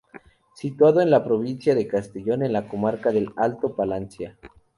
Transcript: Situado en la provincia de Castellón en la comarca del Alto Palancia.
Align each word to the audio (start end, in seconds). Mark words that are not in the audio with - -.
Situado 0.55 1.01
en 1.01 1.11
la 1.11 1.23
provincia 1.23 1.75
de 1.75 1.87
Castellón 1.87 2.41
en 2.41 2.53
la 2.53 2.67
comarca 2.67 3.11
del 3.11 3.29
Alto 3.37 3.75
Palancia. 3.75 4.35